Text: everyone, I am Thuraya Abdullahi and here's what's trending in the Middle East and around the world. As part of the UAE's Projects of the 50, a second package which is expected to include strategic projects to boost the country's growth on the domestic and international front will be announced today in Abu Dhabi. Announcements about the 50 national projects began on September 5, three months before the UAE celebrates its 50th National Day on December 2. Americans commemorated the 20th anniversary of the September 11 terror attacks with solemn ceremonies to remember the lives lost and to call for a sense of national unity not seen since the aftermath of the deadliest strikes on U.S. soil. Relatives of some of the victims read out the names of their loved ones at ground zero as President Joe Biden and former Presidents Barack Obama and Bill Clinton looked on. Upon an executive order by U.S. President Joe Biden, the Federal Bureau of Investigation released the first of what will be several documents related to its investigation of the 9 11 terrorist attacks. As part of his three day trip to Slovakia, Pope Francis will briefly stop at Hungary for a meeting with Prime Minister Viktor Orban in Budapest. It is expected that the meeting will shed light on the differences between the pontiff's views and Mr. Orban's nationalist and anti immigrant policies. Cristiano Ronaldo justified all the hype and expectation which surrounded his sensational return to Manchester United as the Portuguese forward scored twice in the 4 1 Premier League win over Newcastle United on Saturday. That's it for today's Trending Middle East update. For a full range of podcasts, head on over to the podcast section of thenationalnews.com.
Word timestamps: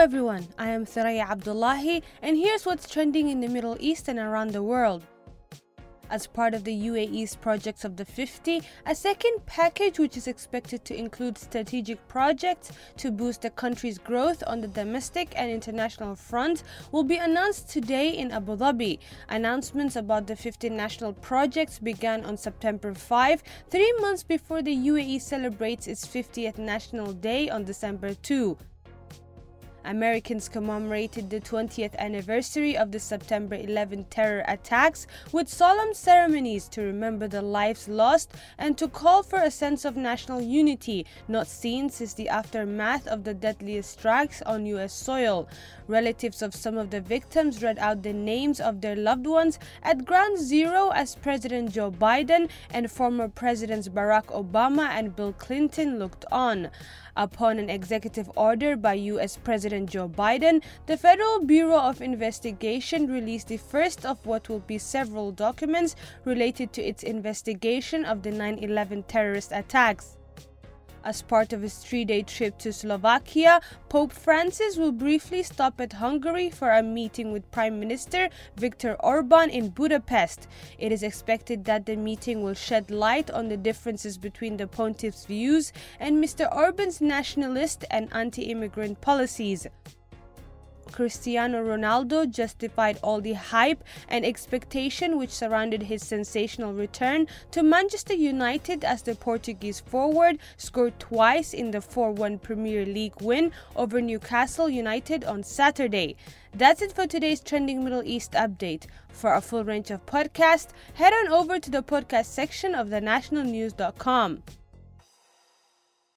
everyone, 0.00 0.48
I 0.58 0.70
am 0.70 0.86
Thuraya 0.86 1.28
Abdullahi 1.28 2.02
and 2.22 2.34
here's 2.34 2.64
what's 2.64 2.88
trending 2.88 3.28
in 3.28 3.42
the 3.42 3.48
Middle 3.48 3.76
East 3.78 4.08
and 4.08 4.18
around 4.18 4.52
the 4.52 4.62
world. 4.62 5.02
As 6.08 6.26
part 6.26 6.54
of 6.54 6.64
the 6.64 6.74
UAE's 6.74 7.36
Projects 7.36 7.84
of 7.84 7.98
the 7.98 8.06
50, 8.06 8.62
a 8.86 8.94
second 8.94 9.44
package 9.44 9.98
which 9.98 10.16
is 10.16 10.26
expected 10.26 10.86
to 10.86 10.96
include 10.96 11.36
strategic 11.36 12.08
projects 12.08 12.72
to 12.96 13.10
boost 13.10 13.42
the 13.42 13.50
country's 13.50 13.98
growth 13.98 14.42
on 14.46 14.62
the 14.62 14.68
domestic 14.68 15.34
and 15.36 15.50
international 15.50 16.16
front 16.16 16.62
will 16.92 17.04
be 17.04 17.16
announced 17.16 17.68
today 17.68 18.08
in 18.08 18.30
Abu 18.30 18.56
Dhabi. 18.56 19.00
Announcements 19.28 19.96
about 19.96 20.26
the 20.26 20.34
50 20.34 20.70
national 20.70 21.12
projects 21.12 21.78
began 21.78 22.24
on 22.24 22.38
September 22.38 22.94
5, 22.94 23.42
three 23.68 23.94
months 24.00 24.22
before 24.22 24.62
the 24.62 24.74
UAE 24.74 25.20
celebrates 25.20 25.86
its 25.86 26.06
50th 26.06 26.56
National 26.56 27.12
Day 27.12 27.50
on 27.50 27.64
December 27.64 28.14
2. 28.14 28.56
Americans 29.84 30.48
commemorated 30.48 31.30
the 31.30 31.40
20th 31.40 31.96
anniversary 31.96 32.76
of 32.76 32.92
the 32.92 33.00
September 33.00 33.54
11 33.54 34.04
terror 34.10 34.44
attacks 34.46 35.06
with 35.32 35.48
solemn 35.48 35.94
ceremonies 35.94 36.68
to 36.68 36.82
remember 36.82 37.26
the 37.26 37.42
lives 37.42 37.88
lost 37.88 38.32
and 38.58 38.76
to 38.76 38.88
call 38.88 39.22
for 39.22 39.40
a 39.40 39.50
sense 39.50 39.84
of 39.84 39.96
national 39.96 40.40
unity 40.40 41.06
not 41.28 41.46
seen 41.46 41.88
since 41.88 42.14
the 42.14 42.28
aftermath 42.28 43.06
of 43.06 43.24
the 43.24 43.34
deadliest 43.34 43.90
strikes 43.90 44.42
on 44.42 44.66
U.S. 44.66 44.92
soil. 44.92 45.48
Relatives 45.88 46.42
of 46.42 46.54
some 46.54 46.76
of 46.76 46.90
the 46.90 47.00
victims 47.00 47.62
read 47.62 47.78
out 47.78 48.02
the 48.02 48.12
names 48.12 48.60
of 48.60 48.80
their 48.80 48.96
loved 48.96 49.26
ones 49.26 49.58
at 49.82 50.04
ground 50.04 50.38
zero 50.38 50.90
as 50.90 51.16
President 51.16 51.72
Joe 51.72 51.90
Biden 51.90 52.48
and 52.70 52.90
former 52.90 53.28
Presidents 53.28 53.88
Barack 53.88 54.26
Obama 54.26 54.88
and 54.90 55.16
Bill 55.16 55.32
Clinton 55.32 55.98
looked 55.98 56.24
on. 56.30 56.70
Upon 57.16 57.58
an 57.58 57.68
executive 57.68 58.30
order 58.36 58.76
by 58.76 58.94
U.S. 58.94 59.36
President 59.70 59.90
Joe 59.90 60.08
Biden, 60.08 60.64
the 60.86 60.96
Federal 60.96 61.44
Bureau 61.46 61.78
of 61.78 62.02
Investigation 62.02 63.06
released 63.06 63.46
the 63.46 63.56
first 63.56 64.04
of 64.04 64.26
what 64.26 64.48
will 64.48 64.58
be 64.58 64.78
several 64.78 65.30
documents 65.30 65.94
related 66.24 66.72
to 66.72 66.82
its 66.82 67.04
investigation 67.04 68.04
of 68.04 68.24
the 68.24 68.32
9 68.32 68.58
11 68.58 69.04
terrorist 69.04 69.52
attacks. 69.52 70.16
As 71.02 71.22
part 71.22 71.54
of 71.54 71.62
his 71.62 71.78
three 71.78 72.04
day 72.04 72.22
trip 72.22 72.58
to 72.58 72.72
Slovakia, 72.72 73.60
Pope 73.88 74.12
Francis 74.12 74.76
will 74.76 74.92
briefly 74.92 75.42
stop 75.42 75.80
at 75.80 75.94
Hungary 75.94 76.50
for 76.50 76.70
a 76.70 76.82
meeting 76.82 77.32
with 77.32 77.50
Prime 77.50 77.80
Minister 77.80 78.28
Viktor 78.56 78.96
Orban 79.00 79.48
in 79.48 79.70
Budapest. 79.70 80.46
It 80.78 80.92
is 80.92 81.02
expected 81.02 81.64
that 81.64 81.86
the 81.86 81.96
meeting 81.96 82.42
will 82.42 82.54
shed 82.54 82.90
light 82.90 83.30
on 83.30 83.48
the 83.48 83.56
differences 83.56 84.18
between 84.18 84.58
the 84.58 84.66
pontiff's 84.66 85.24
views 85.24 85.72
and 85.98 86.22
Mr. 86.22 86.54
Orban's 86.54 87.00
nationalist 87.00 87.84
and 87.90 88.08
anti 88.12 88.50
immigrant 88.50 89.00
policies. 89.00 89.66
Cristiano 90.92 91.62
Ronaldo 91.62 92.30
justified 92.30 92.98
all 93.02 93.20
the 93.20 93.34
hype 93.34 93.82
and 94.08 94.24
expectation 94.24 95.16
which 95.16 95.30
surrounded 95.30 95.84
his 95.84 96.06
sensational 96.06 96.72
return 96.72 97.26
to 97.50 97.62
Manchester 97.62 98.14
United 98.14 98.84
as 98.84 99.02
the 99.02 99.14
Portuguese 99.14 99.80
forward 99.80 100.38
scored 100.56 100.98
twice 100.98 101.54
in 101.54 101.70
the 101.70 101.80
4 101.80 102.12
1 102.12 102.38
Premier 102.38 102.84
League 102.84 103.20
win 103.20 103.52
over 103.76 104.00
Newcastle 104.00 104.68
United 104.68 105.24
on 105.24 105.42
Saturday. 105.42 106.16
That's 106.52 106.82
it 106.82 106.92
for 106.92 107.06
today's 107.06 107.40
Trending 107.40 107.84
Middle 107.84 108.02
East 108.04 108.32
update. 108.32 108.86
For 109.08 109.34
a 109.34 109.40
full 109.40 109.64
range 109.64 109.90
of 109.90 110.04
podcasts, 110.06 110.70
head 110.94 111.12
on 111.12 111.28
over 111.28 111.58
to 111.58 111.70
the 111.70 111.82
podcast 111.82 112.26
section 112.26 112.74
of 112.74 112.88
thenationalnews.com. 112.88 114.42